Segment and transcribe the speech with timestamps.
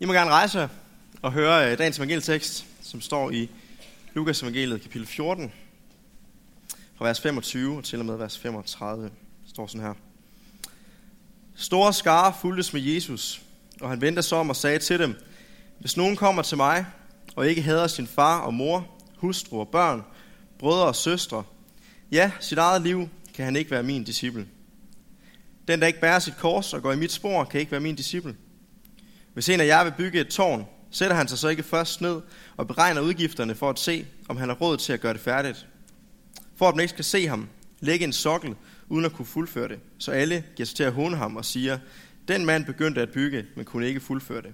[0.00, 0.68] I må gerne rejse jer
[1.22, 3.50] og høre øh, dagens evangelietekst, som står i
[4.14, 5.52] Lukas evangeliet kapitel 14,
[6.94, 9.04] fra vers 25 til og med vers 35.
[9.04, 9.12] Det
[9.46, 9.94] står sådan her.
[11.54, 13.42] Store skare fuldtes med Jesus,
[13.80, 15.14] og han vendte sig om og sagde til dem,
[15.78, 16.86] Hvis nogen kommer til mig,
[17.36, 18.86] og ikke hader sin far og mor,
[19.16, 20.02] hustru og børn,
[20.58, 21.44] brødre og søstre,
[22.12, 24.46] ja, sit eget liv, kan han ikke være min disciple.
[25.68, 27.96] Den, der ikke bærer sit kors og går i mit spor, kan ikke være min
[27.96, 28.36] disciple.
[29.38, 32.20] Hvis en af jer vil bygge et tårn, sætter han sig så ikke først ned
[32.56, 35.66] og beregner udgifterne for at se, om han har råd til at gøre det færdigt.
[36.56, 37.48] For at man ikke skal se ham,
[37.80, 38.54] lægge en sokkel,
[38.88, 41.78] uden at kunne fuldføre det, så alle giver sig til at håne ham og siger,
[42.28, 44.52] den mand begyndte at bygge, men kunne ikke fuldføre det.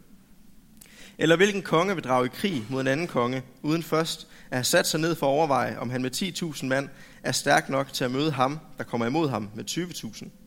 [1.19, 4.65] Eller hvilken konge vil drage i krig mod en anden konge, uden først at have
[4.65, 6.89] sat sig ned for at overveje, om han med 10.000 mand
[7.23, 10.44] er stærk nok til at møde ham, der kommer imod ham med 20.000.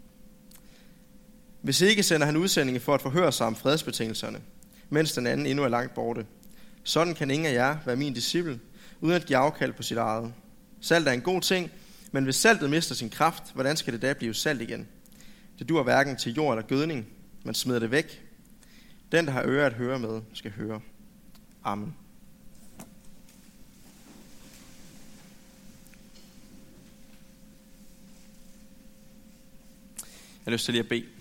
[1.61, 4.41] Hvis ikke sender han udsendinge for at forhøre sig om fredsbetingelserne,
[4.89, 6.25] mens den anden endnu er langt borte.
[6.83, 8.59] Sådan kan ingen af jer være min disciple,
[9.01, 10.33] uden at give afkald på sit eget.
[10.81, 11.71] Salt er en god ting,
[12.11, 14.87] men hvis saltet mister sin kraft, hvordan skal det da blive salt igen?
[15.59, 17.07] Det dur hverken til jord eller gødning,
[17.43, 18.23] man smider det væk.
[19.11, 20.81] Den, der har øre at høre med, skal høre.
[21.63, 21.95] Amen.
[30.47, 31.16] Jeg har lyst til lige at bede.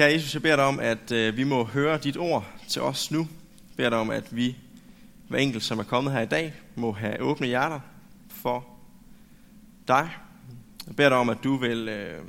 [0.00, 3.10] Kære Jesus, jeg beder dig om, at øh, vi må høre dit ord til os
[3.10, 3.18] nu.
[3.18, 4.56] Jeg beder dig om, at vi,
[5.28, 7.80] hver enkelt, som er kommet her i dag, må have åbne hjerter
[8.28, 8.66] for
[9.88, 10.10] dig.
[10.86, 12.24] Jeg beder dig om, at du vil øh,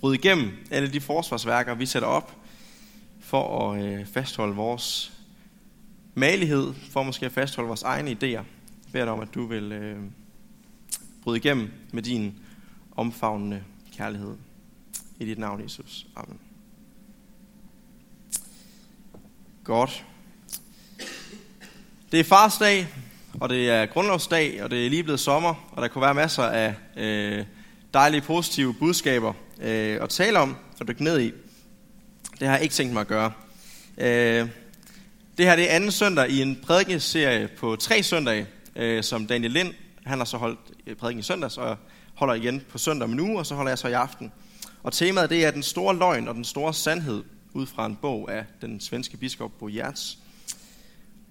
[0.00, 2.36] bryde igennem alle de forsvarsværker, vi sætter op,
[3.20, 5.12] for at øh, fastholde vores
[6.14, 8.26] malighed, for måske at fastholde vores egne idéer.
[8.26, 8.44] Jeg
[8.92, 9.98] beder dig om, at du vil øh,
[11.22, 12.34] bryde igennem med din
[12.96, 13.62] omfavnende
[13.96, 14.36] kærlighed.
[15.18, 16.06] I dit navn, Jesus.
[16.16, 16.53] Amen.
[19.64, 20.04] Godt.
[22.12, 22.88] Det er fars dag,
[23.40, 26.42] og det er grundlovsdag, og det er lige blevet sommer, og der kunne være masser
[26.42, 27.44] af øh,
[27.94, 31.32] dejlige, positive budskaber øh, at tale om og dykke ned i.
[32.38, 33.32] Det har jeg ikke tænkt mig at gøre.
[33.98, 34.48] Øh,
[35.38, 39.52] det her det er anden søndag i en prædikeserie på tre søndage, øh, som Daniel
[39.52, 39.74] Lind,
[40.06, 41.76] han har så holdt øh, prædiken i søndags, og
[42.14, 44.32] holder igen på søndag om en uge, og så holder jeg så i aften.
[44.82, 47.22] Og temaet det er den store løgn og den store sandhed
[47.54, 50.18] ud fra en bog af den svenske biskop Bo Hjerts.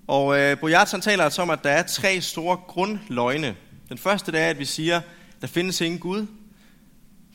[0.08, 3.56] Og øh, Bo Hjerts han taler altså om, at der er tre store grundløgne.
[3.90, 5.02] Den første det er, at vi siger,
[5.42, 6.28] der findes ingen Gud.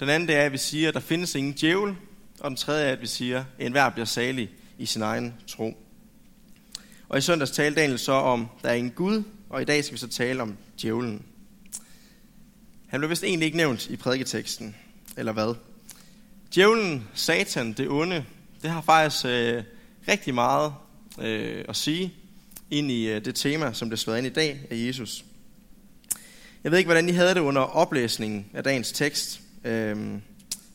[0.00, 1.96] Den anden det er, at vi siger, der findes ingen djævel.
[2.40, 5.76] Og den tredje er, at vi siger, at enhver bliver salig i sin egen tro.
[7.08, 9.94] Og i søndags talte Daniel så om, der er ingen Gud, og i dag skal
[9.94, 11.22] vi så tale om djævlen.
[12.88, 14.76] Han blev vist egentlig ikke nævnt i prædiketeksten,
[15.16, 15.54] eller hvad?
[16.54, 18.24] Djævlen, Satan, det onde,
[18.62, 19.62] det har faktisk øh,
[20.08, 20.72] rigtig meget
[21.20, 22.14] øh, at sige
[22.70, 25.24] ind i øh, det tema, som det slået ind i dag af Jesus.
[26.64, 29.40] Jeg ved ikke, hvordan I havde det under oplæsningen af dagens tekst.
[29.64, 29.96] Øh,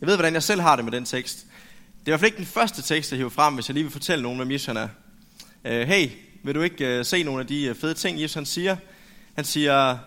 [0.01, 1.37] jeg ved, hvordan jeg selv har det med den tekst.
[1.39, 3.83] Det er i hvert fald ikke den første tekst, jeg hiver frem, hvis jeg lige
[3.83, 4.87] vil fortælle nogen, hvem Jesus han er.
[5.65, 6.09] Øh, hey,
[6.43, 8.75] vil du ikke øh, se nogle af de øh, fede ting, Jesus han siger?
[9.35, 9.97] Han siger,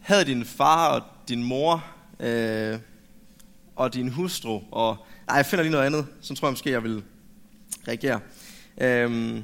[0.00, 1.84] havde din far og din mor
[2.20, 2.78] øh,
[3.76, 4.96] og din hustru, og
[5.32, 7.02] ej, jeg finder lige noget andet, så tror jeg måske, jeg vil
[7.88, 8.20] reagere.
[8.80, 9.42] Øhm,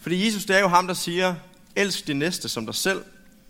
[0.00, 1.34] fordi Jesus, det er jo ham, der siger,
[1.76, 2.98] elsk din næste som dig selv.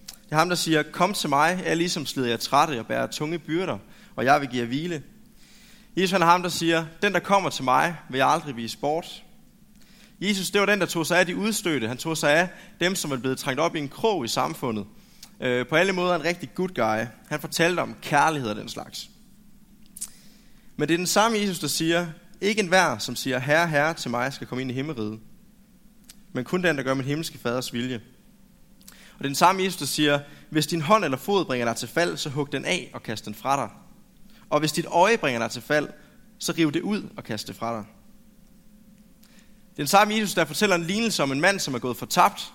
[0.06, 2.86] Det er ham, der siger, kom til mig, jeg er ligesom slider jeg trætte og
[2.86, 3.78] bærer tunge byrder,
[4.16, 5.02] og jeg vil give jer hvile.
[5.96, 8.78] Jesus han er ham, der siger, den der kommer til mig, vil jeg aldrig vise
[8.78, 9.22] bort.
[10.20, 11.88] Jesus, det var den, der tog sig af de udstødte.
[11.88, 12.48] Han tog sig af
[12.80, 14.86] dem, som var blevet trængt op i en krog i samfundet.
[15.40, 17.06] Øh, på alle måder en rigtig good guy.
[17.28, 19.10] Han fortalte om kærlighed og den slags.
[20.76, 22.06] Men det er den samme Jesus, der siger,
[22.40, 25.20] ikke enhver, som siger, herre, herre til mig, skal komme ind i himmeriget.
[26.32, 28.00] Men kun den, der gør min himmelske faders vilje.
[28.88, 30.20] Og det er den samme Jesus, der siger,
[30.50, 33.24] hvis din hånd eller fod bringer dig til fald, så hug den af og kast
[33.24, 33.70] den fra dig.
[34.50, 35.88] Og hvis dit øje bringer dig til fald,
[36.38, 37.84] så riv det ud og kast det fra dig.
[39.70, 41.96] Det er den samme Jesus, der fortæller en lignelse om en mand, som er gået
[41.96, 42.52] fortabt,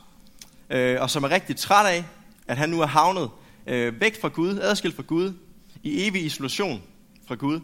[0.70, 2.06] øh, og som er rigtig træt af,
[2.48, 3.30] at han nu er havnet
[3.68, 5.34] øh, væk fra Gud, adskilt fra Gud,
[5.84, 6.82] i evig isolation
[7.28, 7.60] fra Gud.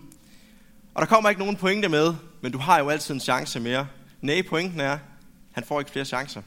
[0.98, 3.88] Og der kommer ikke nogen pointe med, men du har jo altid en chance mere.
[4.22, 4.98] Nej, pointen er,
[5.52, 6.42] han får ikke flere chancer.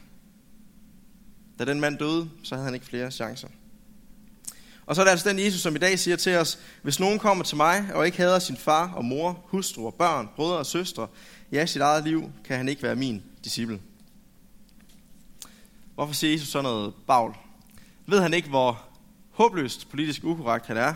[1.59, 3.47] Da den mand døde, så havde han ikke flere chancer.
[4.85, 7.19] Og så er det altså den Jesus, som i dag siger til os, hvis nogen
[7.19, 10.65] kommer til mig og ikke hader sin far og mor, hustru og børn, brødre og
[10.65, 11.07] søstre,
[11.51, 13.79] ja, sit eget liv, kan han ikke være min disciple.
[15.95, 17.33] Hvorfor siger Jesus sådan noget bagl?
[18.05, 18.83] Ved han ikke, hvor
[19.31, 20.93] håbløst politisk ukorrekt han er?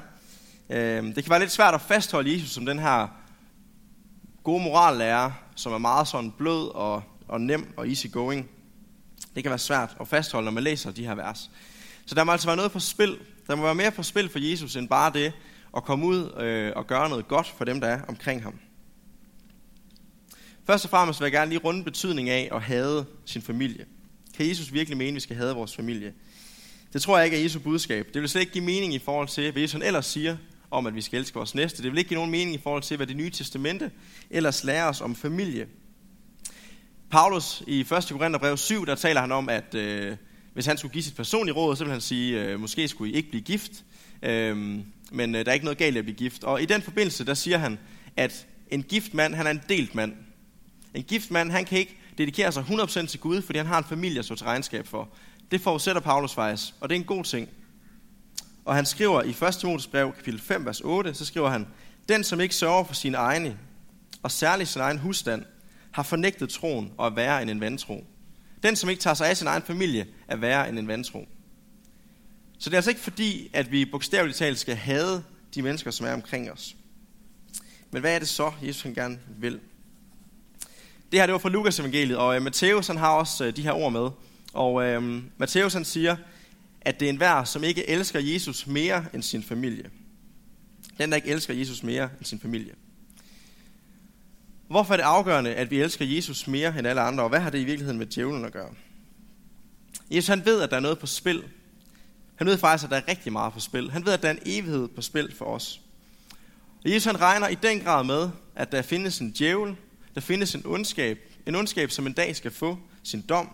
[0.70, 3.08] Øhm, det kan være lidt svært at fastholde Jesus som den her
[4.46, 8.50] gode morallærer, som er meget sådan blød og, og nem og easy going.
[9.36, 11.52] Det kan være svært at fastholde, når man læser de her vers.
[12.06, 13.18] Så der må altså være noget på spil.
[13.48, 15.34] Der må være mere på spil for Jesus, end bare det
[15.78, 18.60] at komme ud øh, og gøre noget godt for dem, der er omkring ham.
[20.68, 23.86] Først og fremmest vil jeg gerne lige runde betydning af at hade sin familie.
[24.38, 26.14] Kan Jesus virkelig mene, at vi skal have vores familie?
[26.94, 28.08] Det tror jeg ikke er Jesu budskab.
[28.14, 30.38] Det vil slet ikke give mening i forhold til, hvad Jesus ellers siger
[30.76, 31.84] om, at vi skal elske vores næste.
[31.84, 33.92] Det vil ikke give nogen mening i forhold til, hvad det nye testamente
[34.30, 35.68] ellers lærer os om familie.
[37.12, 37.88] Paulus i 1.
[37.90, 40.18] Korintherbrev 7, der taler han om, at øh,
[40.54, 43.16] hvis han skulle give sit personlige råd, så vil han sige, øh, måske skulle I
[43.16, 43.72] ikke blive gift,
[44.24, 44.58] øh,
[45.12, 46.44] men øh, der er ikke noget galt i at blive gift.
[46.44, 47.80] Og i den forbindelse, der siger han,
[48.18, 50.14] at en gift mand, han er en delt mand.
[50.94, 53.84] En gift mand, han kan ikke dedikere sig 100% til Gud, fordi han har en
[53.84, 55.10] familie at stå til regnskab for.
[55.52, 57.50] Det forudsætter Paulus faktisk, og det er en god ting.
[58.66, 59.36] Og han skriver i 1.
[59.36, 61.68] Timotheus brev, kapitel 5, vers 8, så skriver han,
[62.10, 63.58] Den, som ikke sørger for sine egne,
[64.24, 65.46] og særligt sin egen husstand,
[65.92, 68.06] har fornægtet troen og er værre end en vantro.
[68.64, 71.28] Den, som ikke tager sig af sin egen familie, er værre end en vantro.
[72.60, 75.24] Så det er altså ikke fordi, at vi bogstaveligt talt skal hade
[75.56, 76.76] de mennesker, som er omkring os.
[77.92, 79.60] Men hvad er det så, Jesus han gerne vil?
[81.12, 83.50] Det her det var fra Lukas evangeliet, og øh, uh, Matthæus han har også uh,
[83.50, 84.10] de her ord med.
[84.54, 86.16] Og øh, uh, Matthæus han siger,
[86.86, 89.90] at det er en vær, som ikke elsker Jesus mere end sin familie.
[90.98, 92.74] Den, der ikke elsker Jesus mere end sin familie.
[94.68, 97.50] Hvorfor er det afgørende, at vi elsker Jesus mere end alle andre, og hvad har
[97.50, 98.70] det i virkeligheden med djævlen at gøre?
[100.12, 101.44] Jesus han ved, at der er noget på spil.
[102.36, 103.92] Han ved faktisk, at der er rigtig meget på spil.
[103.92, 105.82] Han ved, at der er en evighed på spil for os.
[106.84, 109.76] Og Jesus han regner i den grad med, at der findes en djævel,
[110.16, 113.50] der findes en ondskab, en ondskab, som en dag skal få sin dom.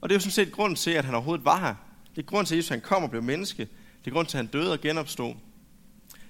[0.00, 1.74] Og det er jo sådan set grunden til, at han overhovedet var her.
[2.16, 3.68] Det er grund til, at Jesus han kom og blev menneske.
[4.04, 5.34] Det er grund til, at han døde og genopstod.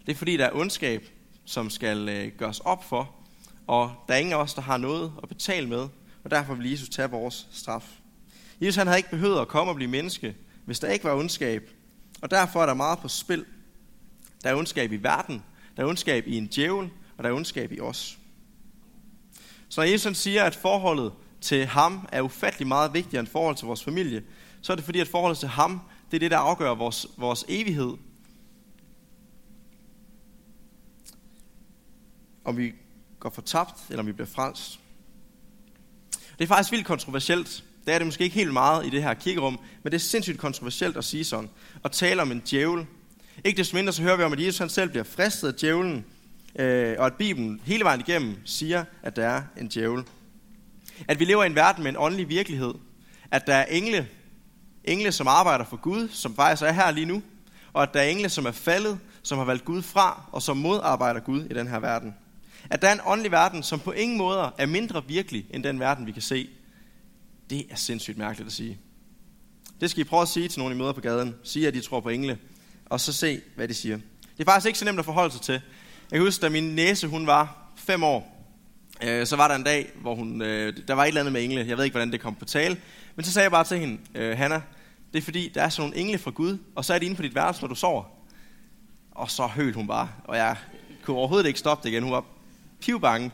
[0.07, 1.09] Det er fordi, der er ondskab,
[1.45, 3.15] som skal øh, gøres op for,
[3.67, 5.89] og der er ingen af os, der har noget at betale med,
[6.25, 7.99] og derfor vil Jesus tage vores straf.
[8.61, 11.71] Jesus han havde ikke behøvet at komme og blive menneske, hvis der ikke var ondskab.
[12.23, 13.45] Og derfor er der meget på spil.
[14.45, 15.43] Der er ondskab i verden,
[15.77, 18.19] der er ondskab i en djævel, og der er ondskab i os.
[19.69, 23.67] Så når Jesus siger, at forholdet til ham er ufattelig meget vigtigere end forhold til
[23.67, 24.23] vores familie,
[24.63, 25.81] så er det fordi, at forholdet til ham,
[26.11, 27.95] det er det, der afgør vores, vores evighed.
[32.45, 32.73] Om vi
[33.21, 34.81] går fortabt, eller om vi bliver frelst.
[36.39, 37.65] Det er faktisk vildt kontroversielt.
[37.87, 40.39] Det er det måske ikke helt meget i det her kirkerum, men det er sindssygt
[40.39, 41.51] kontroversielt at sige sådan.
[41.83, 42.87] Og tale om en djævel.
[43.45, 46.05] Ikke desto mindre så hører vi om, at Jesus han selv bliver fristet af djævlen,
[46.59, 50.05] øh, og at Bibelen hele vejen igennem siger, at der er en djævel.
[51.09, 52.75] At vi lever i en verden med en åndelig virkelighed.
[53.31, 54.09] At der er engle,
[54.85, 57.23] engle som arbejder for Gud, som faktisk er her lige nu.
[57.73, 60.57] Og at der er engle, som er faldet, som har valgt Gud fra, og som
[60.57, 62.15] modarbejder Gud i den her verden.
[62.71, 65.81] At der er en åndelig verden, som på ingen måder er mindre virkelig end den
[65.81, 66.49] verden, vi kan se.
[67.51, 68.79] Det er sindssygt mærkeligt at sige.
[69.81, 71.35] Det skal I prøve at sige til nogen, I møder på gaden.
[71.43, 72.39] Sige, at de tror på engle.
[72.87, 73.97] Og så se, hvad de siger.
[74.39, 75.53] Det er faktisk ikke så nemt at forholde sig til.
[75.53, 78.47] Jeg kan huske, da min næse hun var fem år,
[79.03, 81.45] øh, så var der en dag, hvor hun, øh, der var et eller andet med
[81.45, 81.65] engle.
[81.69, 82.77] Jeg ved ikke, hvordan det kom på tale.
[83.17, 84.63] Men så sagde jeg bare til hende, øh, Hanna,
[85.13, 87.17] det er fordi, der er sådan nogle engle fra Gud, og så er de inde
[87.17, 88.05] på dit værelse, når du sover.
[89.11, 90.57] Og så høl hun bare, og jeg
[91.05, 92.03] kunne overhovedet ikke stoppe det igen.
[92.03, 92.25] Hun var
[92.81, 93.31] pivbange.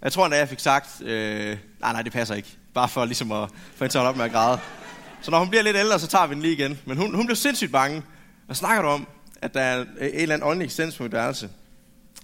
[0.00, 2.48] Og jeg tror endda, jeg fik sagt, øh, nej, nej, det passer ikke.
[2.74, 4.58] Bare for ligesom at få hende op med at græde.
[5.22, 6.78] Så når hun bliver lidt ældre, så tager vi den lige igen.
[6.84, 8.02] Men hun, hun blev sindssygt bange.
[8.48, 9.08] Og snakker du om,
[9.42, 11.50] at der er en eller anden åndelig eksistens på mit værelse?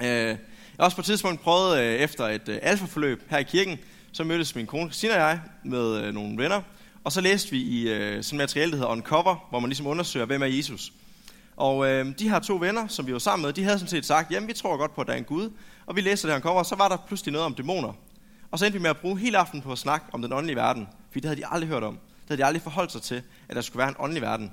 [0.02, 0.36] Øh, jeg
[0.78, 3.78] har også på et tidspunkt prøvet øh, efter et øh, alfaforløb her i kirken,
[4.12, 6.62] så mødtes min kone Christina og jeg med øh, nogle venner,
[7.04, 10.26] og så læste vi i øh, sådan materiale, der hedder Uncover, hvor man ligesom undersøger,
[10.26, 10.92] hvem er Jesus.
[11.56, 14.06] Og øh, de her to venner, som vi var sammen med, de havde sådan set
[14.06, 15.50] sagt, jamen vi tror godt på, at der er en Gud.
[15.86, 17.92] Og vi læste det her cover, og så var der pludselig noget om dæmoner.
[18.50, 20.56] Og så endte vi med at bruge hele aften på at snakke om den åndelige
[20.56, 20.88] verden.
[21.10, 21.94] For det havde de aldrig hørt om.
[21.94, 24.52] Det havde de aldrig forholdt sig til, at der skulle være en åndelig verden.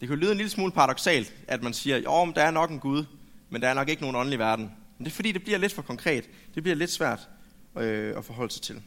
[0.00, 2.78] Det kan lyde en lille smule paradoxalt, at man siger, jo, der er nok en
[2.78, 3.04] Gud,
[3.50, 4.64] men der er nok ikke nogen åndelig verden.
[4.98, 6.24] Men det er fordi, det bliver lidt for konkret.
[6.54, 7.28] Det bliver lidt svært
[7.76, 8.82] øh, at forholde sig til.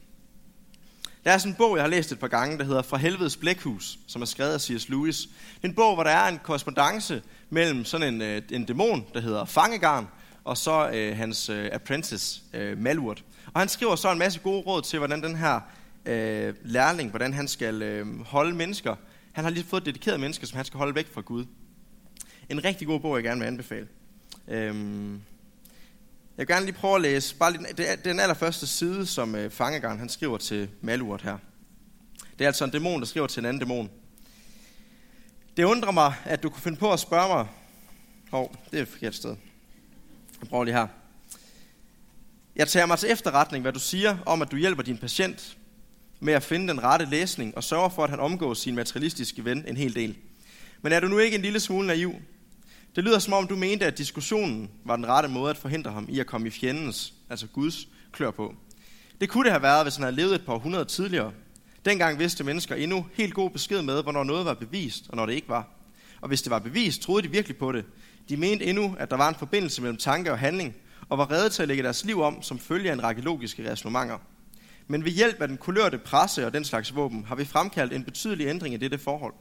[1.24, 3.38] Der er sådan en bog, jeg har læst et par gange, der hedder Fra helvedes
[3.38, 4.90] blækhus, som er skrevet af C.S.
[4.90, 5.18] Lewis.
[5.22, 9.06] Det er en bog, hvor der er en korrespondence mellem sådan en, øh, en dæmon,
[9.14, 10.08] der hedder Fangegarn,
[10.44, 13.24] og så øh, hans øh, apprentice, øh, Malurt.
[13.54, 15.60] Og han skriver så en masse gode råd til, hvordan den her
[16.06, 18.96] øh, lærling, hvordan han skal øh, holde mennesker.
[19.32, 21.46] Han har lige fået dedikeret mennesker, som han skal holde væk fra Gud.
[22.50, 23.88] En rigtig god bog, jeg gerne vil anbefale.
[24.48, 25.22] Øhm,
[26.38, 27.68] jeg vil gerne lige prøve at læse bare lige,
[28.04, 31.38] den allerførste side, som øh, Fangegarn han skriver til Malurt her.
[32.40, 33.90] Det er altså en dæmon, der skriver til en anden dæmon.
[35.58, 37.48] Det undrer mig, at du kunne finde på at spørge mig...
[38.32, 39.36] Hov, det er et forkert sted.
[40.42, 40.88] Jeg prøver lige her.
[42.56, 45.58] Jeg tager mig til efterretning, hvad du siger om, at du hjælper din patient
[46.20, 49.66] med at finde den rette læsning og sørger for, at han omgås sin materialistiske ven
[49.68, 50.16] en hel del.
[50.82, 52.16] Men er du nu ikke en lille smule naiv?
[52.96, 56.06] Det lyder som om, du mente, at diskussionen var den rette måde at forhindre ham
[56.10, 58.56] i at komme i fjendens, altså Guds, klør på.
[59.22, 61.32] Det kunne det have været, hvis han havde levet et par hundrede tidligere.
[61.86, 65.34] Dengang vidste mennesker endnu helt god besked med, hvornår noget var bevist, og når det
[65.34, 65.68] ikke var.
[66.22, 67.86] Og hvis det var bevist, troede de virkelig på det.
[68.30, 70.76] De mente endnu, at der var en forbindelse mellem tanke og handling,
[71.10, 73.72] og var redde til at lægge deres liv om som følge af en række logiske
[73.72, 74.18] resonemanger.
[74.88, 78.04] Men ved hjælp af den kulørte presse og den slags våben, har vi fremkaldt en
[78.04, 79.34] betydelig ændring i dette forhold.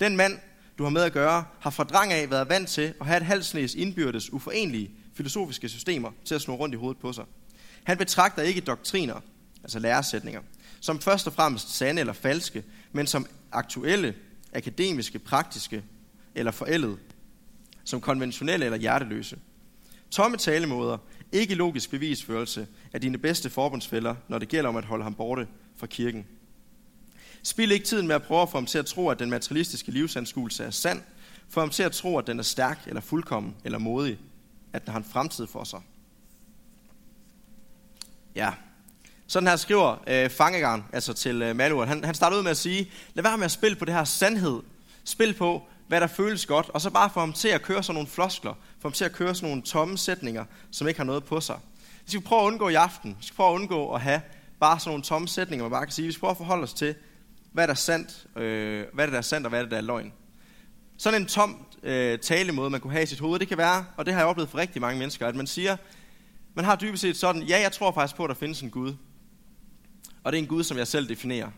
[0.00, 0.38] Den mand,
[0.78, 3.22] du har med at gøre, har fra drang af været vant til at have et
[3.22, 7.24] halvsnæs indbyrdes uforenelige filosofiske systemer til at snurre rundt i hovedet på sig.
[7.84, 9.20] Han betragter ikke doktriner,
[9.62, 10.40] altså læresætninger,
[10.80, 14.14] som først og fremmest sande eller falske, men som aktuelle,
[14.52, 15.82] akademiske, praktiske
[16.34, 16.96] eller forældede,
[17.84, 19.38] som konventionelle eller hjerteløse.
[20.10, 20.98] Tomme talemåder,
[21.32, 25.46] ikke logisk bevisførelse af dine bedste forbundsfælder, når det gælder om at holde ham borte
[25.76, 26.26] fra kirken.
[27.42, 29.90] Spil ikke tiden med at prøve at få ham til at tro, at den materialistiske
[29.90, 31.02] livsanskuelse er sand.
[31.48, 34.18] Få ham til at tro, at den er stærk eller fuldkommen eller modig.
[34.72, 35.80] At den har en fremtid for sig.
[38.34, 38.52] Ja,
[39.26, 41.88] sådan her skriver øh, Fangegarn, altså til øh, Manuel.
[41.88, 44.04] Han, han starter ud med at sige, lad være med at spille på det her
[44.04, 44.60] sandhed.
[45.04, 47.94] Spil på, hvad der føles godt, og så bare få ham til at køre sådan
[47.94, 51.24] nogle floskler, få ham til at køre sådan nogle tomme sætninger, som ikke har noget
[51.24, 51.58] på sig.
[52.04, 53.16] Vi skal prøve at undgå i aften.
[53.20, 54.20] Vi skal prøve at undgå at have
[54.60, 56.06] bare sådan nogle tomme sætninger, man bare kan sige.
[56.06, 56.94] Vi skal prøve at forholde os til,
[57.52, 60.12] hvad der er sandt, øh, hvad der er sandt og hvad der er løgn.
[60.96, 64.06] Sådan en tom øh, talemåde, man kunne have i sit hoved, det kan være, og
[64.06, 65.76] det har jeg oplevet for rigtig mange mennesker, at man siger,
[66.54, 68.94] man har dybest set sådan, ja, jeg tror faktisk på, at der findes en Gud.
[70.24, 71.50] Og det er en Gud, som jeg selv definerer.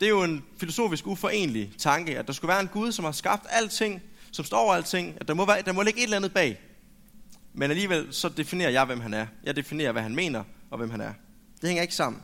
[0.00, 3.12] Det er jo en filosofisk uforenelig tanke, at der skulle være en Gud, som har
[3.12, 4.02] skabt alting,
[4.32, 6.60] som står over alting, at der må, være, der må ligge et eller andet bag.
[7.54, 9.26] Men alligevel så definerer jeg, hvem han er.
[9.44, 11.12] Jeg definerer, hvad han mener og hvem han er.
[11.60, 12.22] Det hænger ikke sammen.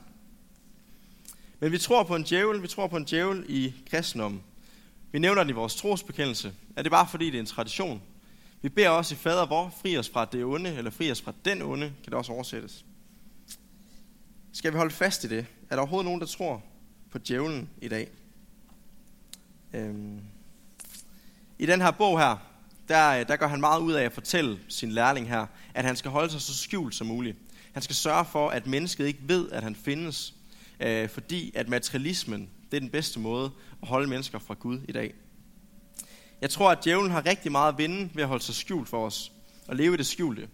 [1.63, 4.43] Men vi tror på en djævel, vi tror på en djævel i kristendommen.
[5.13, 6.53] Vi nævner den i vores trosbekendelse.
[6.77, 8.03] Er det bare fordi, det er en tradition?
[8.63, 11.33] Vi beder også i fader hvor, fri os fra det onde, eller fri os fra
[11.45, 12.85] den onde, kan det også oversættes.
[14.53, 15.47] Skal vi holde fast i det?
[15.71, 16.63] Er der overhovedet nogen, der tror
[17.11, 18.09] på djævlen i dag?
[19.73, 20.21] Øhm.
[21.59, 22.37] I den her bog her,
[22.89, 26.11] der, der går han meget ud af at fortælle sin lærling her, at han skal
[26.11, 27.37] holde sig så skjult som muligt.
[27.73, 30.35] Han skal sørge for, at mennesket ikke ved, at han findes,
[30.83, 33.51] øh, fordi at materialismen, det er den bedste måde
[33.83, 35.15] at holde mennesker fra Gud i dag.
[36.41, 39.07] Jeg tror, at djævlen har rigtig meget at vinde ved at holde sig skjult for
[39.07, 39.33] os,
[39.69, 40.49] og leve i det skjulte.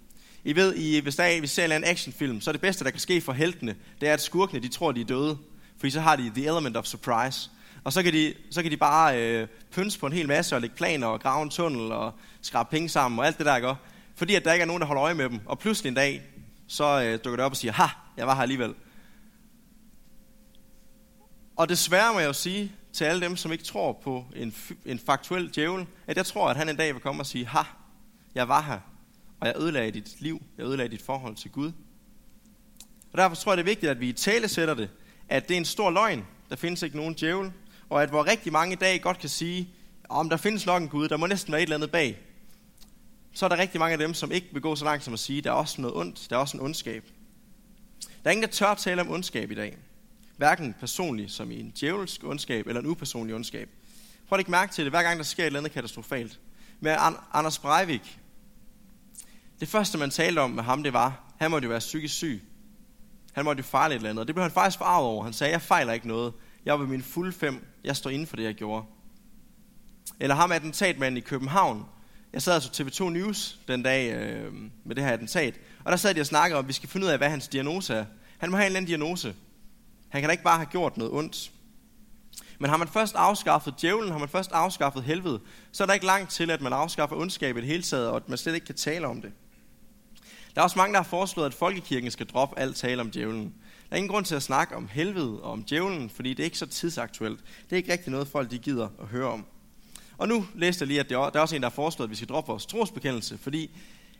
[0.44, 2.90] I ved, I, hvis der er, vi ser en actionfilm, så er det bedste, der
[2.90, 5.38] kan ske for heltene, det er, at skurkene de tror, de er døde.
[5.78, 7.50] Fordi så har de the element of surprise.
[7.84, 10.60] Og så kan de, så kan de bare øh, pynse på en hel masse og
[10.60, 13.78] lægge planer og grave en tunnel og skrabe penge sammen og alt det der, går.
[14.16, 15.40] Fordi at der ikke er nogen, der holder øje med dem.
[15.46, 16.22] Og pludselig en dag,
[16.66, 18.74] så øh, dukker det op og siger, ha, jeg var her alligevel.
[21.58, 24.98] Og desværre må jeg jo sige til alle dem, som ikke tror på en, en
[24.98, 27.62] faktuel djævel, at jeg tror, at han en dag vil komme og sige, ha,
[28.34, 28.80] jeg var her,
[29.40, 31.72] og jeg ødelagde dit liv, jeg ødelagde dit forhold til Gud.
[33.12, 34.90] Og derfor tror jeg, det er vigtigt, at vi i tale sætter det,
[35.28, 37.52] at det er en stor løgn, der findes ikke nogen djævel,
[37.88, 39.68] og at hvor rigtig mange i dag godt kan sige,
[40.08, 42.18] om der findes nok en Gud, der må næsten være et eller andet bag,
[43.32, 45.20] så er der rigtig mange af dem, som ikke vil gå så langt som at
[45.20, 47.04] sige, der er også noget ondt, der er også en ondskab.
[48.24, 49.78] Der er ingen, der tør tale om ondskab i dag.
[50.38, 53.68] Hverken personlig som i en djævelsk ondskab eller en upersonlig ondskab.
[54.28, 56.40] Prøv at ikke mærke til det, hver gang der sker et eller andet katastrofalt.
[56.80, 56.96] Med
[57.32, 58.18] Anders Breivik,
[59.60, 62.42] det første man talte om med ham, det var, han måtte jo være psykisk syg.
[63.32, 64.20] Han måtte jo fejle et eller andet.
[64.20, 65.24] Og det blev han faktisk farvet over.
[65.24, 66.32] Han sagde, jeg fejler ikke noget.
[66.64, 67.66] Jeg var ved min fulde fem.
[67.84, 68.86] Jeg står inden for det, jeg gjorde.
[70.20, 71.84] Eller ham attentatmanden i København.
[72.32, 74.54] Jeg sad altså TV2 News den dag øh,
[74.84, 75.60] med det her attentat.
[75.84, 77.48] Og der sad de og snakkede om, at vi skal finde ud af, hvad hans
[77.48, 78.04] diagnose er.
[78.38, 79.34] Han må have en eller anden diagnose.
[80.08, 81.52] Han kan da ikke bare have gjort noget ondt.
[82.58, 85.40] Men har man først afskaffet djævlen, har man først afskaffet helvede,
[85.72, 88.16] så er der ikke langt til, at man afskaffer ondskab i det hele taget, og
[88.16, 89.32] at man slet ikke kan tale om det.
[90.54, 93.54] Der er også mange, der har foreslået, at folkekirken skal droppe alt tale om djævlen.
[93.88, 96.44] Der er ingen grund til at snakke om helvede og om djævlen, fordi det er
[96.44, 97.40] ikke så tidsaktuelt.
[97.40, 99.46] Det er ikke rigtig noget, folk de gider at høre om.
[100.18, 102.16] Og nu læste jeg lige, at der er også en, der har foreslået, at vi
[102.16, 103.60] skal droppe vores trosbekendelse, fordi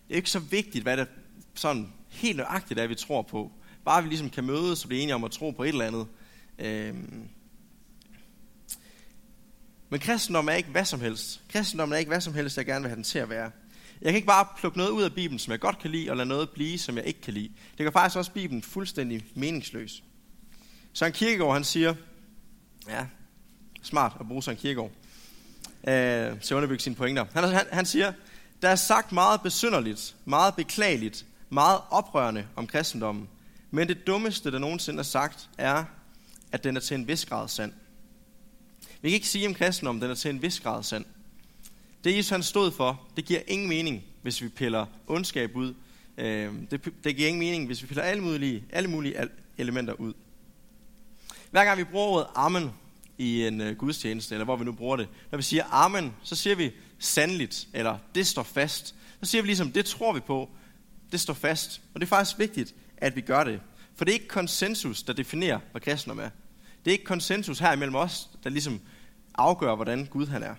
[0.09, 1.09] det er ikke så vigtigt, hvad det
[1.54, 3.52] sådan helt nøjagtigt er, vi tror på.
[3.88, 6.07] Bare vi ligesom kan mødes og blive enige om at tro på et eller andet.
[6.59, 7.28] Øhm.
[9.88, 11.40] Men kristendommen er ikke hvad som helst.
[11.52, 13.50] Kristendommen er ikke hvad som helst, jeg gerne vil have den til at være.
[14.02, 16.16] Jeg kan ikke bare plukke noget ud af Bibelen, som jeg godt kan lide, og
[16.16, 17.49] lade noget blive, som jeg ikke kan lide.
[17.78, 20.02] Det gør faktisk også Bibelen fuldstændig meningsløs.
[20.92, 21.95] Søren Kierkegaard, han siger,
[22.88, 23.07] ja,
[23.83, 24.90] smart at bruge Søren Kierkegaard,
[25.88, 27.26] øh, til at underbygge sine pointer.
[27.33, 28.12] Han, han, han siger,
[28.62, 33.28] der er sagt meget besynderligt, meget beklageligt, meget oprørende om kristendommen,
[33.70, 35.84] men det dummeste, der nogensinde er sagt, er,
[36.52, 37.72] at den er til en vis grad sand.
[39.00, 41.04] Vi kan ikke sige om kristendommen, den er til en vis grad sand.
[42.04, 45.75] Det Jesus han stod for, det giver ingen mening, hvis vi piller ondskab ud.
[46.18, 50.12] Øhm, det, det giver ingen mening, hvis vi piller alle mulige, alle mulige elementer ud.
[51.50, 52.70] Hver gang vi bruger ordet amen
[53.18, 56.37] i en øh, gudstjeneste, eller hvor vi nu bruger det, når vi siger amen, så
[56.37, 58.94] siger vi sandligt, eller det står fast.
[59.22, 60.50] Så siger vi ligesom, det tror vi på,
[61.12, 61.80] det står fast.
[61.94, 63.60] Og det er faktisk vigtigt, at vi gør det.
[63.96, 66.28] For det er ikke konsensus, der definerer, hvad kristendom er.
[66.84, 68.80] Det er ikke konsensus her imellem os, der ligesom
[69.34, 70.54] afgør, hvordan Gud han er.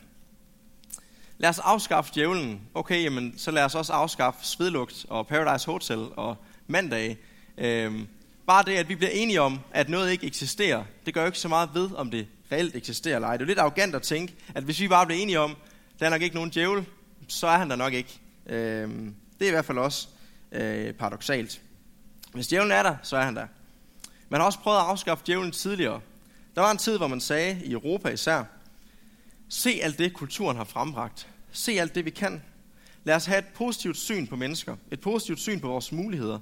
[1.37, 2.61] Lad os afskaffe djævlen.
[2.73, 6.35] Okay, jamen, så lad os også afskaffe Svedlugt og Paradise Hotel og
[6.67, 7.17] mandag.
[7.57, 8.07] Øhm,
[8.47, 11.39] bare det, at vi bliver enige om, at noget ikke eksisterer, det gør jo ikke
[11.39, 13.37] så meget ved, om det reelt eksisterer eller ej.
[13.37, 15.55] Det er jo lidt arrogant at tænke, at hvis vi bare bliver enige om,
[15.99, 16.85] der er nok ikke nogen djævel,
[17.27, 18.19] så er han der nok ikke.
[18.45, 20.07] Øhm, det er i hvert fald også
[20.51, 21.61] øh, paradoxalt.
[22.33, 23.47] Hvis djævlen er der, så er han der.
[24.29, 26.01] Man har også prøvet at afskaffe djævlen tidligere.
[26.55, 28.43] Der var en tid, hvor man sagde, i Europa især,
[29.49, 31.27] se alt det, kulturen har frembragt.
[31.51, 32.43] Se alt det, vi kan.
[33.03, 34.75] Lad os have et positivt syn på mennesker.
[34.91, 36.39] Et positivt syn på vores muligheder.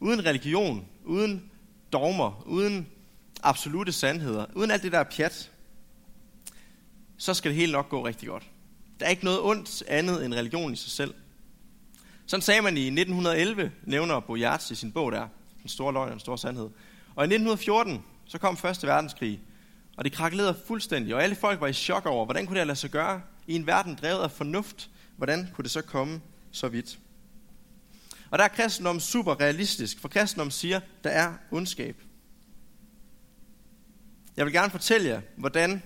[0.00, 1.50] Uden religion, uden
[1.92, 2.88] dogmer, uden
[3.42, 5.50] absolute sandheder, uden alt det der pjat,
[7.16, 8.46] så skal det hele nok gå rigtig godt.
[9.00, 11.14] Der er ikke noget ondt andet end religion i sig selv.
[12.28, 15.28] Sådan sagde man i 1911, nævner Boyards i sin bog der,
[15.62, 16.70] Den store løgn og den store sandhed.
[17.14, 19.40] Og i 1914, så kom Første Verdenskrig,
[19.96, 22.78] og det krakelerede fuldstændig, og alle folk var i chok over, hvordan kunne det lade
[22.78, 24.90] sig gøre i en verden drevet af fornuft?
[25.16, 26.20] Hvordan kunne det så komme
[26.50, 26.98] så vidt?
[28.30, 31.96] Og der er kristendom super realistisk, for kristendom siger, der er ondskab.
[34.36, 35.82] Jeg vil gerne fortælle jer, hvordan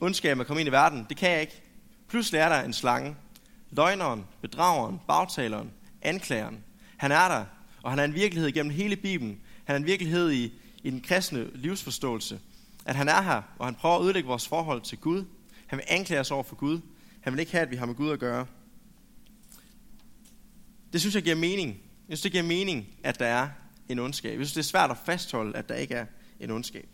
[0.00, 1.06] ondskaben er kommet ind i verden.
[1.08, 1.62] Det kan jeg ikke.
[2.08, 3.16] Pludselig er der en slange.
[3.70, 6.64] Løgneren, bedrageren, bagtaleren, anklageren.
[6.96, 7.44] Han er der,
[7.82, 9.40] og han er en virkelighed gennem hele Bibelen.
[9.64, 10.52] Han er en virkelighed i,
[10.82, 12.40] i den kristne livsforståelse.
[12.84, 15.24] At han er her, og han prøver at ødelægge vores forhold til Gud.
[15.66, 16.80] Han vil anklage os over for Gud.
[17.20, 18.46] Han vil ikke have, at vi har med Gud at gøre.
[20.92, 21.68] Det synes jeg giver mening.
[22.08, 23.48] Jeg synes, det giver mening, at der er
[23.88, 24.38] en ondskab.
[24.38, 26.06] Jeg synes, det er svært at fastholde, at der ikke er
[26.40, 26.88] en ondskab.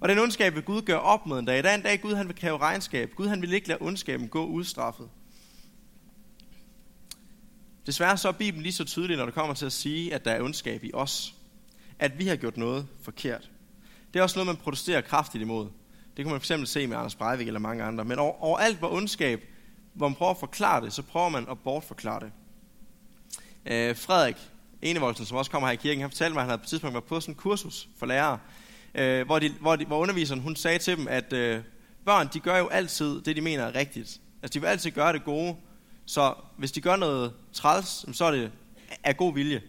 [0.00, 1.62] Og den ondskab vil Gud gøre op med en dag.
[1.62, 3.14] Der er en dag, Gud han vil kræve regnskab.
[3.14, 5.08] Gud han vil ikke lade ondskaben gå udstraffet.
[7.86, 10.30] Desværre så er Bibelen lige så tydelig, når det kommer til at sige, at der
[10.30, 11.34] er ondskab i os.
[11.98, 13.50] At vi har gjort noget forkert.
[14.12, 15.68] Det er også noget, man protesterer kraftigt imod.
[16.16, 18.04] Det kan man fx se med Anders Breivik eller mange andre.
[18.04, 19.44] Men over, overalt hvor ondskab,
[19.94, 22.32] hvor man prøver at forklare det, så prøver man at bortforklare det.
[23.66, 24.36] Øh, Frederik
[24.82, 26.68] Enevoldsen, som også kommer her i kirken, han fortalte mig, at han havde på et
[26.68, 28.38] tidspunkt været på sådan en kursus for lærere,
[28.94, 31.60] øh, hvor, de, hvor, de, hvor underviseren hun sagde til dem, at øh,
[32.04, 34.20] børn de gør jo altid det, de mener er rigtigt.
[34.42, 35.56] Altså de vil altid gøre det gode,
[36.08, 38.50] så hvis de gør noget træls, så er det
[39.04, 39.62] af god vilje.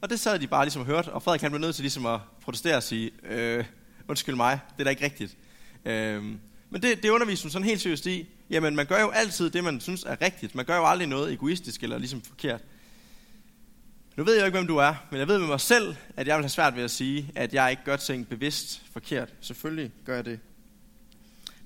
[0.00, 2.06] Og det sad de bare ligesom og hørte, og Frederik han blev nødt til ligesom
[2.06, 3.64] at protestere og sige, øh,
[4.08, 5.36] undskyld mig, det er da ikke rigtigt.
[5.84, 6.22] Øh,
[6.70, 9.64] men det, det underviser hun sådan helt seriøst i, jamen man gør jo altid det,
[9.64, 10.54] man synes er rigtigt.
[10.54, 12.60] Man gør jo aldrig noget egoistisk eller ligesom forkert.
[14.16, 16.26] Nu ved jeg jo ikke, hvem du er, men jeg ved med mig selv, at
[16.26, 19.34] jeg vil have svært ved at sige, at jeg ikke gør ting bevidst forkert.
[19.40, 20.40] Selvfølgelig gør jeg det.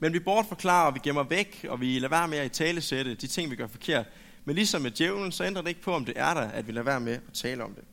[0.03, 3.27] Men vi bortforklarer, og vi gemmer væk, og vi lader være med at i de
[3.27, 4.07] ting, vi gør forkert.
[4.45, 6.73] Men ligesom med djævlen, så ændrer det ikke på, om det er der, at vi
[6.73, 7.85] lader være med at tale om det.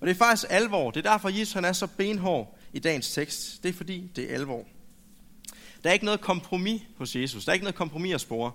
[0.00, 0.90] Og det er faktisk alvor.
[0.90, 3.62] Det er derfor, Jesus han er så benhård i dagens tekst.
[3.62, 4.64] Det er fordi, det er alvor.
[5.82, 7.44] Der er ikke noget kompromis hos Jesus.
[7.44, 8.52] Der er ikke noget kompromis at spore.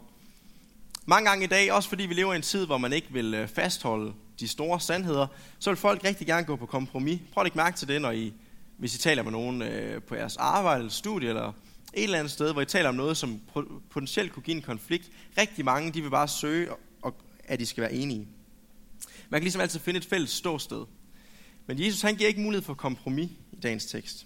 [1.06, 3.34] Mange gange i dag, også fordi vi lever i en tid, hvor man ikke vil
[3.34, 5.28] øh, fastholde de store sandheder,
[5.60, 7.20] så vil folk rigtig gerne gå på kompromis.
[7.34, 8.34] Prøv at lægge mærke til det, når I,
[8.78, 11.54] hvis I taler med nogen øh, på jeres arbejde eller studie, eller
[11.94, 13.42] et eller andet sted, hvor I taler om noget, som
[13.90, 15.10] potentielt kunne give en konflikt.
[15.38, 16.70] Rigtig mange, de vil bare søge,
[17.02, 18.28] og, at de skal være enige.
[19.30, 20.86] Man kan ligesom altid finde et fælles ståsted.
[21.68, 24.26] Men Jesus, han giver ikke mulighed for kompromis i dagens tekst.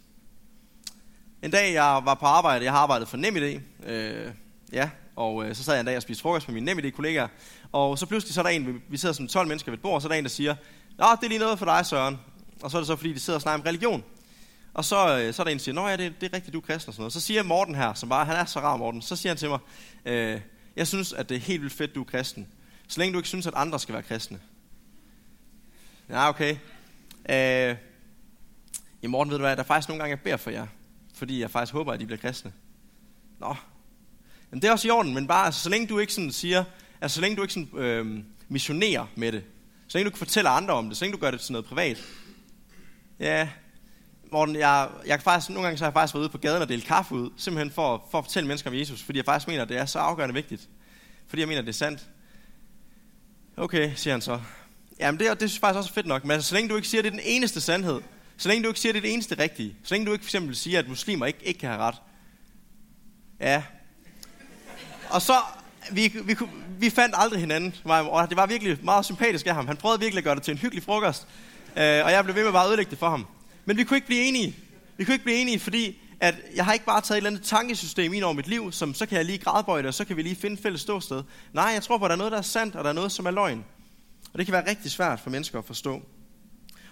[1.44, 4.32] En dag, jeg var på arbejde, jeg har arbejdet for NemID, øh,
[4.74, 7.28] ja, og øh, så sad jeg en dag og spiste frokost med mine NemID-kollegaer,
[7.72, 9.96] og så pludselig så er der en, vi sidder som 12 mennesker ved et bord,
[9.96, 10.56] og så er der en, der siger,
[10.98, 12.20] Nå, det er lige noget for dig, Søren.
[12.62, 14.04] Og så er det så, fordi de sidder og snakker om religion.
[14.74, 16.54] Og så, øh, så er der en, der siger, Nå ja, det, det er rigtigt,
[16.54, 17.14] du er kristen og sådan noget.
[17.14, 19.50] Så siger Morten her, som bare, han er så rar, Morten, så siger han til
[19.50, 19.60] mig,
[20.06, 20.42] øh,
[20.76, 22.48] jeg synes, at det er helt vildt fedt, du er kristen.
[22.88, 24.40] Så længe du ikke synes, at andre skal være kristne.
[26.10, 26.52] Ja, okay.
[27.30, 27.76] Øh,
[29.04, 30.68] ja, Morten, ved du hvad, der er faktisk nogle gange, jeg beder for jer,
[31.14, 32.54] fordi jeg faktisk håber, at de bliver kristne.
[33.40, 33.56] Nå,
[34.50, 36.64] men det er også i orden, men bare, altså, så længe du ikke sådan siger,
[37.02, 39.44] altså så længe du ikke sådan, øh, missionerer med det,
[39.88, 41.66] så længe du kan fortælle andre om det, så længe du gør det til noget
[41.66, 42.04] privat.
[43.20, 43.50] Ja,
[44.34, 46.62] Morten, jeg, jeg kan faktisk, nogle gange så har jeg faktisk været ude på gaden
[46.62, 49.48] og delt kaffe ud, simpelthen for, for at fortælle mennesker om Jesus, fordi jeg faktisk
[49.48, 50.70] mener, at det er så afgørende vigtigt.
[51.28, 52.00] Fordi jeg mener, at det er sandt.
[53.58, 54.40] Okay, siger han så.
[55.00, 56.24] Jamen, det, det synes jeg faktisk også er fedt nok.
[56.24, 58.02] Men altså, så længe du ikke siger, at det er den eneste sandhed,
[58.38, 60.26] så længe du ikke siger, at det er det eneste rigtige, så længe du ikke
[60.26, 61.96] for eksempel siger, at muslimer ikke, ikke kan have ret.
[63.40, 63.64] Ja.
[65.10, 65.34] Og så,
[65.92, 66.38] vi, vi,
[66.80, 69.68] vi fandt aldrig hinanden, og det var virkelig meget sympatisk af ham.
[69.68, 71.28] Han prøvede virkelig at gøre det til en hyggelig frokost,
[71.76, 73.28] øh, og jeg blev ved med bare at ødelægge det for ham.
[73.66, 74.56] Men vi kunne ikke blive enige.
[74.98, 77.44] Vi kunne ikke blive enige, fordi at jeg har ikke bare taget et eller andet
[77.44, 80.18] tankesystem ind over mit liv, som så kan jeg lige gradbøje det, og så kan
[80.18, 81.24] vi lige finde fælles ståsted.
[81.54, 83.12] Nej, jeg tror på, at der er noget, der er sandt, og der er noget,
[83.12, 83.66] som er løgn.
[84.34, 86.02] Og det kan være rigtig svært for mennesker at forstå.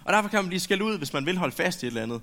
[0.04, 2.02] Og derfor kan man blive skældt ud, hvis man vil holde fast i et eller
[2.02, 2.20] andet.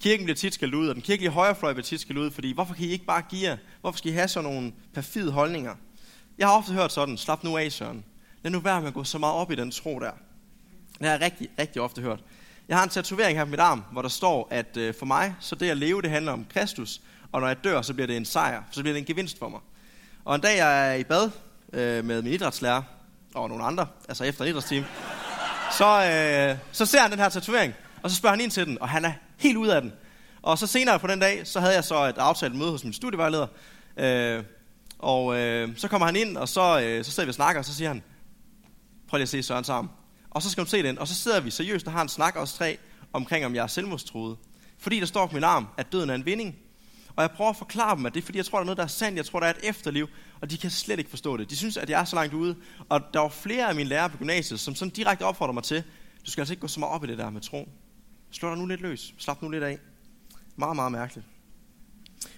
[0.00, 2.74] Kirken bliver tit skældt ud, og den kirkelige højrefløj bliver tit skældt ud, fordi hvorfor
[2.74, 3.56] kan I ikke bare give jer?
[3.80, 5.74] Hvorfor skal I have sådan nogle perfide holdninger?
[6.38, 8.04] Jeg har ofte hørt sådan, slap nu af, Søren.
[8.42, 10.10] Lad nu være med at gå så meget op i den tro der.
[10.98, 12.20] Det har jeg rigtig, rigtig ofte hørt.
[12.70, 15.34] Jeg har en tatovering her på mit arm, hvor der står, at øh, for mig,
[15.40, 17.00] så det at leve, det handler om Kristus,
[17.32, 19.48] og når jeg dør, så bliver det en sejr, så bliver det en gevinst for
[19.48, 19.60] mig.
[20.24, 21.30] Og en dag jeg er i bad
[21.72, 22.82] øh, med min idrætslærer,
[23.34, 24.84] og nogle andre, altså efter idrætsteam,
[25.78, 28.78] så, øh, så ser han den her tatovering, og så spørger han ind til den,
[28.80, 29.92] og han er helt ud af den.
[30.42, 32.92] Og så senere på den dag, så havde jeg så et aftalt møde hos min
[32.92, 33.46] studievejleder,
[33.96, 34.42] øh,
[34.98, 37.64] og øh, så kommer han ind, og så, øh, så sidder vi og snakker, og
[37.64, 38.02] så siger han,
[39.08, 39.90] prøv lige at se Sørens arm.
[40.30, 42.36] Og så skal hun se den, og så sidder vi seriøst og har en snak
[42.36, 42.78] os tre
[43.12, 44.36] omkring, om jeg er selvmordstroet.
[44.78, 46.56] Fordi der står på min arm, at døden er en vinding.
[47.16, 48.76] Og jeg prøver at forklare dem, at det er fordi, jeg tror, der er noget,
[48.76, 49.16] der er sandt.
[49.16, 50.08] Jeg tror, der er et efterliv,
[50.40, 51.50] og de kan slet ikke forstå det.
[51.50, 52.56] De synes, at jeg er så langt ude.
[52.88, 55.82] Og der var flere af mine lærere på gymnasiet, som sådan direkte opfordrer mig til,
[56.26, 57.68] du skal altså ikke gå så meget op i det der med tro.
[58.30, 59.14] Slå dig nu lidt løs.
[59.18, 59.78] Slap nu lidt af.
[60.56, 61.26] Meget, meget mærkeligt.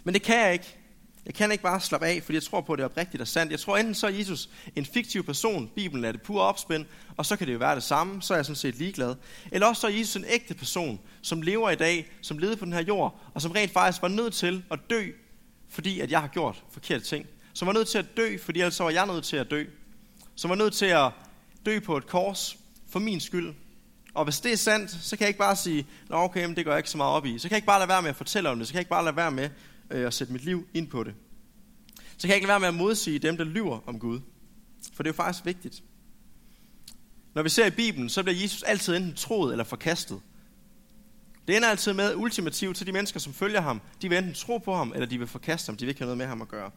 [0.05, 0.79] Men det kan jeg ikke.
[1.27, 3.29] Jeg kan ikke bare slappe af, fordi jeg tror på, at det er oprigtigt og
[3.29, 3.53] sandt.
[3.53, 7.27] Jeg tror enten så er Jesus en fiktiv person, Bibelen er det pure opspind, og
[7.27, 9.15] så kan det jo være det samme, så er jeg sådan set ligeglad.
[9.53, 12.65] Eller også så er Jesus en ægte person, som lever i dag, som levede på
[12.65, 15.07] den her jord, og som rent faktisk var nødt til at dø,
[15.69, 17.27] fordi at jeg har gjort forkerte ting.
[17.55, 19.65] Som var nødt til at dø, fordi ellers så var jeg nødt til at dø.
[20.35, 21.11] Som var nødt til at
[21.67, 22.57] dø på et kors
[22.91, 23.55] for min skyld.
[24.15, 26.65] Og hvis det er sandt, så kan jeg ikke bare sige, Nå okay, men det
[26.65, 27.39] går jeg ikke så meget op i.
[27.39, 28.67] Så kan jeg ikke bare lade være med at fortælle om det.
[28.67, 29.51] Så kan jeg ikke bare lade være med
[29.93, 31.15] øh, at sætte mit liv ind på det.
[31.97, 34.21] Så kan jeg ikke lade være med at modsige dem, der lyver om Gud.
[34.93, 35.83] For det er jo faktisk vigtigt.
[37.35, 40.21] Når vi ser i Bibelen, så bliver Jesus altid enten troet eller forkastet.
[41.49, 43.81] Det ender altid med ultimativt til de mennesker, som følger ham.
[44.03, 45.77] De vil enten tro på ham, eller de vil forkaste ham.
[45.77, 46.71] De vil ikke have noget med ham at gøre.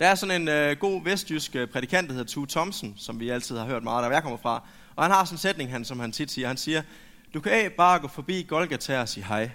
[0.00, 3.28] Der er sådan en øh, god vestjysk øh, prædikant, der hedder Tue Thomsen, som vi
[3.28, 4.68] altid har hørt meget, der jeg kommer fra.
[4.96, 6.48] Og han har sådan en sætning, han, som han tit siger.
[6.48, 6.82] Han siger,
[7.34, 9.50] du kan bare gå forbi Golgata og sige hej.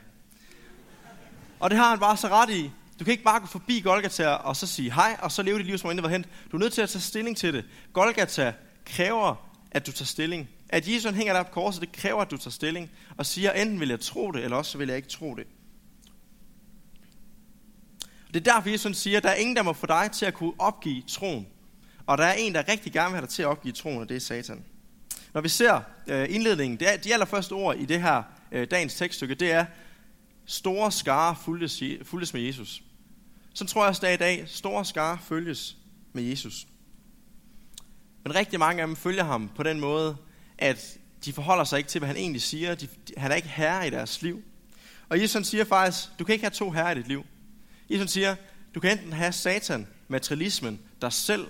[1.59, 2.71] Og det har han bare så ret i.
[2.99, 5.65] Du kan ikke bare gå forbi Golgata og så sige hej, og så leve dit
[5.65, 6.27] liv, som intet var hent.
[6.51, 7.65] Du er nødt til at tage stilling til det.
[7.93, 8.53] Golgata
[8.85, 9.35] kræver,
[9.71, 10.49] at du tager stilling.
[10.69, 12.91] At Jesus hænger der på korset, det kræver, at du tager stilling.
[13.17, 15.47] Og siger, enten vil jeg tro det, eller også vil jeg ikke tro det.
[18.33, 20.33] Det er derfor, Jesus siger, at der er ingen, der må få dig til at
[20.33, 21.47] kunne opgive troen.
[22.05, 24.09] Og der er en, der rigtig gerne vil have dig til at opgive troen, og
[24.09, 24.63] det er Satan.
[25.33, 28.95] Når vi ser øh, indledningen, det er, de allerførste ord i det her øh, dagens
[28.95, 29.65] tekststykke, det er,
[30.47, 32.83] store skare fulgtes, fulgtes med Jesus.
[33.53, 35.77] Så tror jeg også, der i dag, store skare følges
[36.13, 36.67] med Jesus.
[38.23, 40.17] Men rigtig mange af dem følger ham på den måde,
[40.57, 42.75] at de forholder sig ikke til, hvad han egentlig siger.
[42.75, 44.43] De, han er ikke herre i deres liv.
[45.09, 47.25] Og Jesus siger faktisk, du kan ikke have to herrer i dit liv.
[47.89, 48.35] Jesus siger,
[48.75, 51.47] du kan enten have satan, materialismen, dig selv.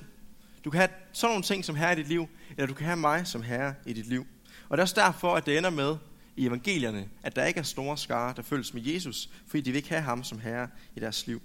[0.65, 2.97] Du kan have sådan nogle ting som herre i dit liv, eller du kan have
[2.97, 4.27] mig som herre i dit liv.
[4.69, 5.97] Og det er også derfor, at det ender med
[6.37, 9.77] i evangelierne, at der ikke er store skare, der følges med Jesus, fordi de vil
[9.77, 11.41] ikke have ham som herre i deres liv.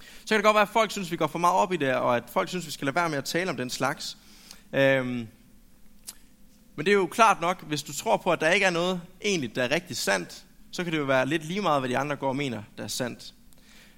[0.00, 1.76] Så kan det godt være, at folk synes, at vi går for meget op i
[1.76, 3.70] det, og at folk synes, at vi skal lade være med at tale om den
[3.70, 4.18] slags.
[4.72, 5.28] Øhm,
[6.76, 9.00] men det er jo klart nok, hvis du tror på, at der ikke er noget
[9.24, 11.98] egentlig, der er rigtig sandt, så kan det jo være lidt lige meget, hvad de
[11.98, 13.34] andre går og mener, der er sandt.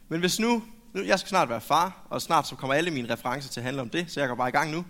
[0.08, 0.62] Men hvis nu,
[0.94, 3.64] nu jeg skal snart være far, og snart så kommer alle mine referencer til at
[3.64, 4.84] handle om det, så jeg går bare i gang nu.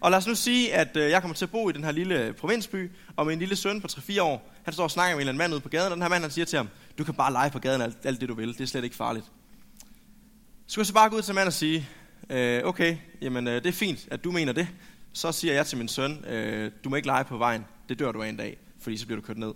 [0.00, 1.92] Og lad os nu sige, at øh, jeg kommer til at bo i den her
[1.92, 5.22] lille provinsby, og med en lille søn på 3-4 år, han står og snakker med
[5.22, 6.68] en eller anden mand ude på gaden, og den her mand han siger til ham,
[6.98, 8.96] du kan bare lege på gaden alt, alt det du vil, det er slet ikke
[8.96, 9.24] farligt.
[9.24, 11.88] Så skulle jeg så bare gå ud til manden og sige,
[12.30, 14.68] øh, okay, jamen øh, det er fint, at du mener det.
[15.12, 18.12] Så siger jeg til min søn, øh, du må ikke lege på vejen, det dør
[18.12, 19.52] du af en dag, fordi så bliver du kørt ned.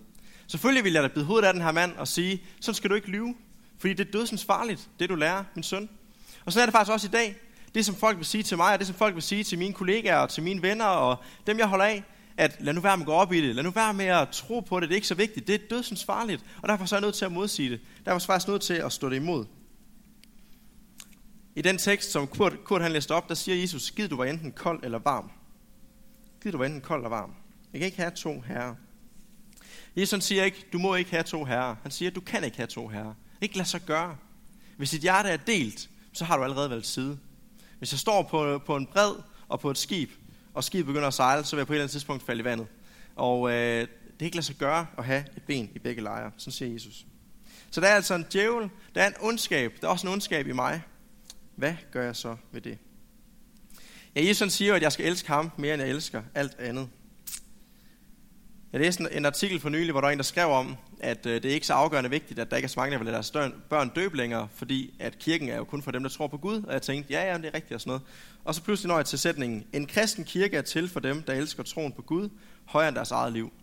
[0.47, 2.95] Selvfølgelig vil jeg da bide hovedet af den her mand og sige, så skal du
[2.95, 3.35] ikke lyve,
[3.77, 5.89] fordi det er dødsens farligt, det du lærer, min søn.
[6.45, 7.35] Og så er det faktisk også i dag,
[7.75, 9.73] det som folk vil sige til mig, og det som folk vil sige til mine
[9.73, 12.03] kollegaer og til mine venner og dem jeg holder af,
[12.37, 14.29] at lad nu være med at gå op i det, lad nu være med at
[14.29, 16.95] tro på det, det er ikke så vigtigt, det er dødsens farligt, og derfor så
[16.95, 17.79] er jeg nødt til at modsige det.
[17.79, 19.45] Derfor er jeg faktisk nødt til at stå det imod.
[21.55, 24.25] I den tekst, som Kurt, Kurt han læste op, der siger Jesus, giv du var
[24.25, 25.31] enten kold eller varm.
[26.43, 27.33] Giv du var enten kold eller varm.
[27.73, 28.75] Jeg kan ikke have to herrer.
[29.95, 31.75] Jesus siger ikke, du må ikke have to herrer.
[31.81, 33.13] Han siger, du kan ikke have to herrer.
[33.41, 34.17] Ikke lad sig gøre.
[34.77, 37.19] Hvis dit hjerte er delt, så har du allerede valgt side.
[37.77, 39.15] Hvis jeg står på, på en bred
[39.47, 40.11] og på et skib,
[40.53, 42.43] og skibet begynder at sejle, så vil jeg på et eller andet tidspunkt falde i
[42.43, 42.67] vandet.
[43.15, 46.31] Og øh, det kan ikke lade sig gøre at have et ben i begge lejre.
[46.37, 47.05] Sådan siger Jesus.
[47.71, 50.47] Så der er altså en djævel, der er en ondskab, der er også en ondskab
[50.47, 50.81] i mig.
[51.55, 52.77] Hvad gør jeg så ved det?
[54.15, 56.89] Ja, Jesus siger at jeg skal elske ham mere, end jeg elsker alt andet.
[58.73, 61.43] Jeg læste en artikel for nylig, hvor der var en, der skrev om, at øh,
[61.43, 63.13] det er ikke så afgørende vigtigt, at der ikke er så mange, der vil lade
[63.13, 63.31] deres
[63.69, 66.63] børn døbe længere, fordi at kirken er jo kun for dem, der tror på Gud.
[66.63, 68.01] Og jeg tænkte, ja, ja, det er rigtigt og sådan noget.
[68.43, 71.33] Og så pludselig når jeg til sætningen, en kristen kirke er til for dem, der
[71.33, 72.29] elsker troen på Gud,
[72.65, 73.53] højere end deres eget liv.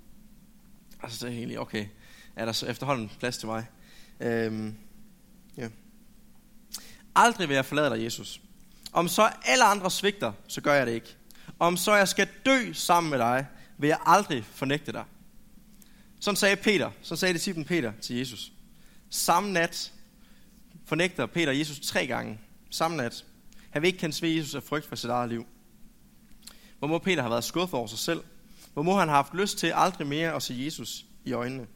[1.03, 1.87] Altså, så er helt okay,
[2.37, 3.67] er der så efterhånden plads til mig?
[4.21, 4.75] Øhm,
[5.57, 5.69] ja.
[7.15, 8.41] Aldrig vil jeg forlade dig, Jesus.
[8.93, 11.17] Om så alle andre svigter, så gør jeg det ikke.
[11.59, 13.47] Om så jeg skal dø sammen med dig,
[13.79, 15.05] vil jeg aldrig fornægte dig.
[16.21, 18.53] Sådan sagde Peter, så sagde disciplen Peter til Jesus.
[19.11, 19.93] Samme nat
[20.87, 22.39] fornægter Peter Jesus tre gange.
[22.71, 23.25] Samme nat.
[23.71, 25.47] Han vil ikke kende ved Jesus af frygt for sit eget liv.
[26.79, 28.21] Hvor må Peter have været skuffet over sig selv?
[28.73, 31.67] Hvor må han have haft lyst til aldrig mere at se Jesus i øjnene?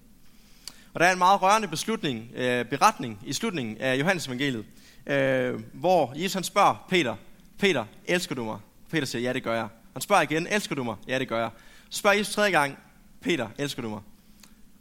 [0.94, 4.64] Og der er en meget rørende beslutning, øh, beretning i slutningen af Johannes evangeliet,
[5.06, 7.16] øh, hvor Jesus han spørger Peter,
[7.58, 8.58] Peter, elsker du mig?
[8.90, 9.68] Peter siger, ja det gør jeg.
[9.92, 10.96] Han spørger igen, elsker du mig?
[11.08, 11.50] Ja det gør jeg.
[11.90, 12.78] Så spørger Jesus tredje gang,
[13.20, 14.00] Peter, elsker du mig?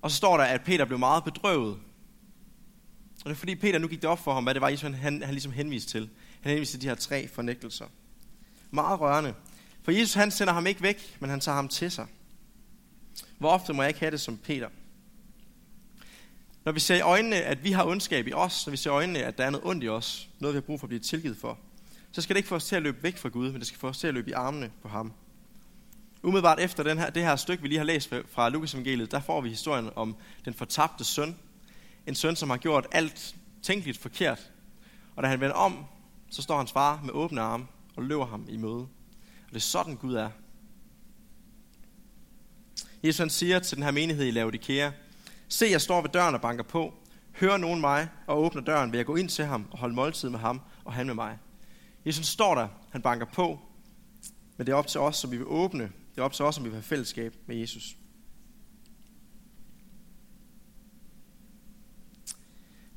[0.03, 1.73] Og så står der, at Peter blev meget bedrøvet.
[1.73, 4.81] Og det er fordi Peter nu gik det op for ham, hvad det var, Jesus
[4.81, 6.09] han, han, han ligesom henviste til.
[6.41, 7.85] Han henviste til de her tre fornægtelser.
[8.71, 9.33] Meget rørende.
[9.83, 12.07] For Jesus han sender ham ikke væk, men han tager ham til sig.
[13.37, 14.69] Hvor ofte må jeg ikke have det som Peter?
[16.65, 18.93] Når vi ser i øjnene, at vi har ondskab i os, når vi ser i
[18.93, 20.99] øjnene, at der er noget ondt i os, noget vi har brug for at blive
[20.99, 21.59] tilgivet for,
[22.11, 23.79] så skal det ikke få os til at løbe væk fra Gud, men det skal
[23.79, 25.13] få os til at løbe i armene på ham.
[26.23, 29.19] Umiddelbart efter den her, det her stykke, vi lige har læst fra Lukas evangeliet, der
[29.19, 31.37] får vi historien om den fortabte søn.
[32.07, 34.51] En søn, som har gjort alt tænkeligt forkert.
[35.15, 35.85] Og da han vender om,
[36.29, 38.73] så står hans far med åbne arme og løber ham i møde.
[38.73, 40.29] Og det er sådan Gud er.
[43.03, 44.91] Jesus han siger til den her menighed i Laodikea,
[45.47, 46.93] Se, jeg står ved døren og banker på.
[47.39, 50.29] Hører nogen mig og åbner døren, vil jeg gå ind til ham og holde måltid
[50.29, 51.37] med ham og han med mig.
[52.05, 53.59] Jesus står der, han banker på,
[54.57, 56.57] men det er op til os, som vi vil åbne det er op til os,
[56.57, 57.97] om vi vil have fællesskab med Jesus.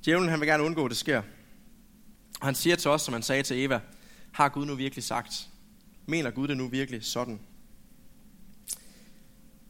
[0.04, 1.22] Djævlen han vil gerne undgå, at det sker.
[2.40, 3.80] Og han siger til os, som han sagde til Eva,
[4.32, 5.48] har Gud nu virkelig sagt?
[6.06, 7.40] Mener Gud det nu virkelig sådan?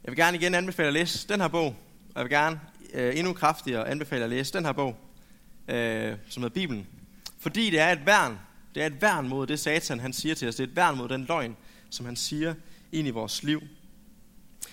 [0.04, 1.66] Jeg vil gerne igen anbefale at læse den her bog,
[2.14, 2.60] og jeg vil gerne
[2.94, 4.96] øh, endnu kraftigere anbefale at læse den her bog,
[5.68, 6.86] øh, som hedder Bibelen.
[7.38, 8.38] Fordi det er et værn.
[8.74, 10.54] Det er et værn mod det satan, han siger til os.
[10.54, 11.56] Det er et værn mod den løgn,
[11.90, 12.54] som han siger
[12.92, 13.62] ind i vores liv.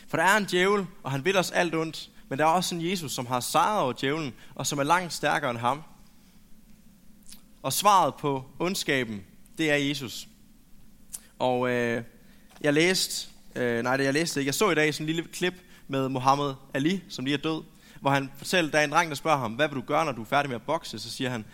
[0.08, 2.76] For der er en djævel, og han vil os alt ondt, men der er også
[2.76, 5.84] en Jesus, som har sejret over djævlen, og som er langt stærkere end ham.
[7.64, 9.24] Og svaret på ondskaben,
[9.58, 10.28] det er Jesus.
[11.40, 12.04] Og øh,
[12.62, 15.30] jeg læste, øh, nej det jeg læste ikke, jeg så i dag sådan en lille
[15.34, 15.54] klip
[15.88, 17.64] med Muhammad Ali, som lige er død,
[18.02, 20.12] hvor han fortæller, der er en dreng, der spørger ham, hvad vil du gøre, når
[20.12, 21.00] du er færdig med at bokse?
[21.00, 21.46] Så siger han,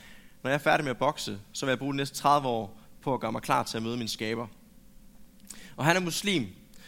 [0.43, 2.79] når jeg er færdig med at bokse, så vil jeg bruge de næste 30 år
[3.01, 4.47] på at gøre mig klar til at møde min skaber.
[5.79, 6.47] Og han er muslim.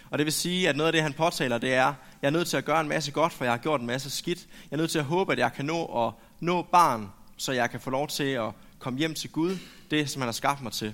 [0.10, 2.48] Og det vil sige, at noget af det, han påtaler, det er, jeg er nødt
[2.48, 4.40] til at gøre en masse godt, for jeg har gjort en masse skidt.
[4.40, 7.70] Jeg er nødt til at håbe, at jeg kan nå at nå barn, så jeg
[7.70, 9.58] kan få lov til at komme hjem til Gud,
[9.92, 10.94] det som han har skabt mig til.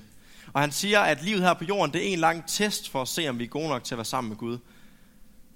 [0.54, 3.08] Og han siger, at livet her på jorden, det er en lang test for at
[3.08, 4.58] se, om vi er gode nok til at være sammen med Gud.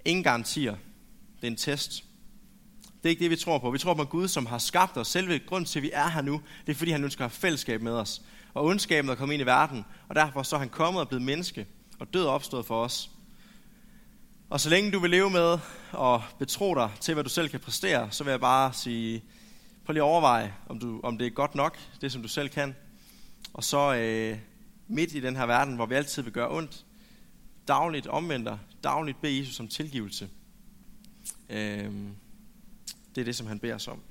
[0.06, 0.76] Ingen garantier.
[1.42, 2.04] Det er en test.
[2.84, 3.72] Det er ikke det, vi tror på.
[3.72, 5.08] Vi tror på Gud, som har skabt os.
[5.08, 7.40] Selve grund til, at vi er her nu, det er, fordi han ønsker at have
[7.40, 8.22] fællesskab med os.
[8.54, 11.26] Og ondskaben er kommet ind i verden, og derfor så er han kommet og blevet
[11.26, 11.68] menneske
[12.02, 13.12] og død er opstået for os.
[14.50, 15.60] Og så længe du vil leve med
[15.92, 19.24] og betro dig til, hvad du selv kan præstere, så vil jeg bare sige,
[19.86, 22.50] prøv lige at overveje, om, du, om det er godt nok, det som du selv
[22.50, 22.76] kan.
[23.54, 24.40] Og så øh,
[24.88, 26.86] midt i den her verden, hvor vi altid vil gøre ondt,
[27.68, 30.30] dagligt omvender, dagligt bede Jesus om tilgivelse.
[31.50, 31.92] Øh,
[33.16, 34.02] det er det, som han beder os om.